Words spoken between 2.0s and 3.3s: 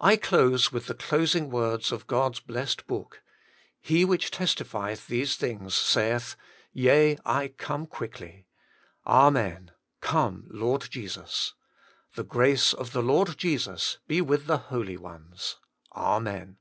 God's Blessed Book,'